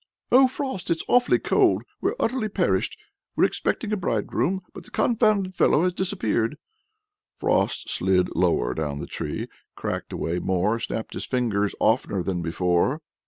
[0.31, 1.83] "Oh, Frost, it's awfully cold!
[2.01, 2.97] we're utterly perished!
[3.35, 6.57] We're expecting a bridegroom, but the confounded fellow has disappeared."
[7.35, 13.01] Frost slid lower down the tree, cracked away more, snapped his fingers oftener than before.